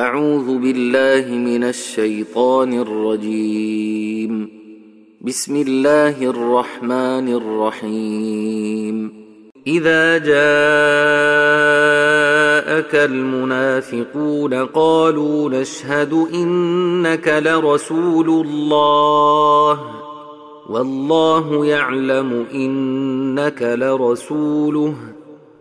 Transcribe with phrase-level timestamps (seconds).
[0.00, 4.48] أعوذ بالله من الشيطان الرجيم.
[5.20, 9.12] بسم الله الرحمن الرحيم.
[9.66, 10.30] إذا جاءك
[12.94, 19.80] المنافقون قالوا نشهد إنك لرسول الله.
[20.70, 24.94] والله يعلم إنك لرسوله.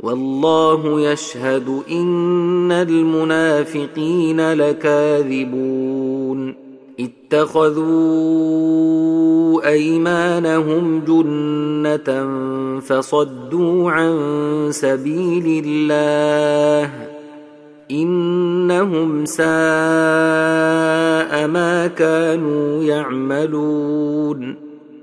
[0.04, 6.55] والله يشهد إن المنافقين لكاذبون.
[6.99, 8.39] اتخذوا
[9.70, 12.30] أيمانهم جنة
[12.80, 14.17] فصدوا عن
[14.72, 16.91] سبيل الله.
[17.91, 19.47] إنهم ساء
[21.47, 24.69] ما كانوا يعملون.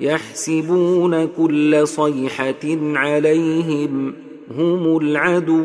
[0.00, 4.14] يحسبون كل صيحة عليهم
[4.58, 5.64] هم العدو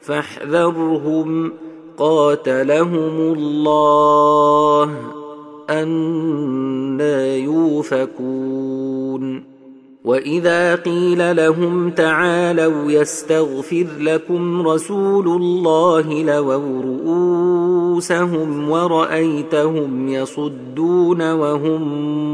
[0.00, 1.52] فاحذرهم
[1.98, 4.96] قاتلهم الله
[5.70, 8.76] أنا يوفكون.
[10.06, 17.65] وإذا قيل لهم تعالوا يستغفر لكم رسول الله لووا رؤوسهم
[18.68, 21.82] ورأيتهم يصدون وهم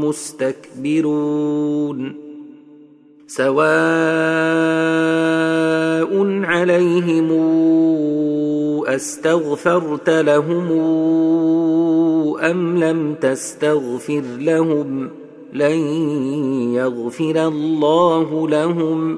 [0.05, 1.43] مستكبرون.
[3.27, 3.63] سواء
[6.45, 7.31] عليهم
[8.87, 10.71] أستغفرت لهم
[12.39, 15.09] أم لم تستغفر لهم
[15.53, 15.79] لن
[16.73, 19.17] يغفر الله لهم.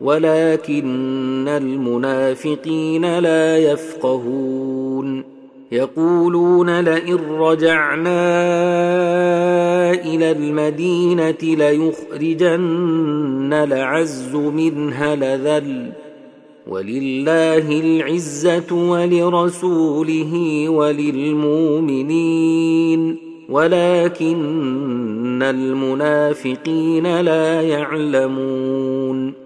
[0.00, 5.36] ولكن المنافقين لا يفقهون.
[5.72, 8.32] يقولون لئن رجعنا
[9.92, 15.92] إلى المدينة ليخرجن العز منها لذل.
[16.66, 23.16] ولله العزة ولرسوله وللمؤمنين.
[23.48, 29.45] ولكن المنافقين لا يعلمون.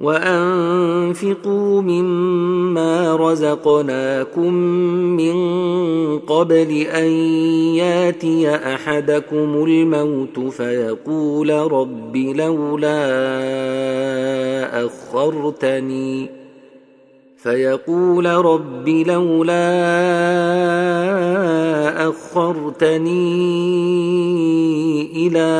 [0.00, 4.54] وأنفقوا مما رزقناكم
[5.16, 5.38] من
[6.18, 7.06] قبل أن
[7.76, 13.04] ياتي أحدكم الموت فيقول رب لولا
[14.86, 16.28] أخرتني
[17.36, 20.33] فيقول رب لولا
[22.08, 23.26] أخرتني
[25.26, 25.54] إلى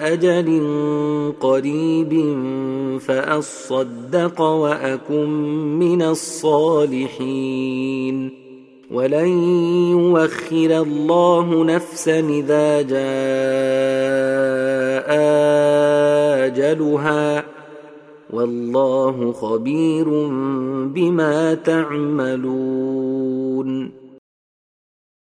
[0.00, 0.62] أجل
[1.40, 2.38] قريب
[3.00, 5.28] فأصدق وأكن
[5.78, 7.44] من الصالحين.
[8.92, 9.28] ولن
[9.90, 13.04] يوخر الله نفسا إذا جاء
[16.46, 17.44] أجلها.
[18.32, 20.04] والله خبير
[20.94, 22.64] بما تعملون.